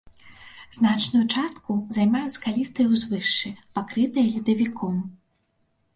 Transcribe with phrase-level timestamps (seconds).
[0.77, 4.95] Значную частку займаюць скалістыя ўзвышшы, пакрытыя ледавіком.